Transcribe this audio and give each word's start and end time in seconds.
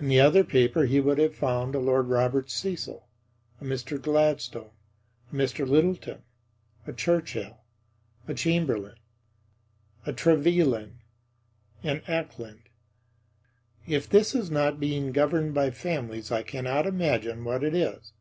In 0.00 0.08
the 0.08 0.18
other 0.18 0.44
paper 0.44 0.86
he 0.86 0.98
would 0.98 1.20
find 1.36 1.74
a 1.74 1.78
Lord 1.78 2.06
Robert 2.06 2.48
Cecil, 2.48 3.06
a 3.60 3.64
Mr. 3.64 4.00
Gladstone, 4.00 4.70
a 5.30 5.34
Mr. 5.34 5.68
Lyttleton, 5.68 6.22
a 6.86 6.94
Churchill, 6.94 7.58
a 8.26 8.32
Chamberlain, 8.32 8.96
a 10.06 10.14
Trevelyan, 10.14 11.00
an 11.82 12.00
Acland. 12.08 12.60
If 13.86 14.08
this 14.08 14.34
is 14.34 14.50
not 14.50 14.80
being 14.80 15.12
governed 15.12 15.52
by 15.52 15.70
families 15.70 16.32
I 16.32 16.44
cannot 16.44 16.86
imagine 16.86 17.44
what 17.44 17.62
it 17.62 17.74
is. 17.74 18.14